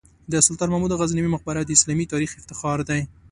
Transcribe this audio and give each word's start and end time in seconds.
د 0.31 0.33
سلطان 0.45 0.67
محمود 0.71 0.97
غزنوي 0.99 1.29
مقبره 1.35 1.61
د 1.63 1.69
اسلامي 1.77 2.05
تاریخ 2.13 2.31
افتخار 2.39 2.79
دی. 2.89 3.01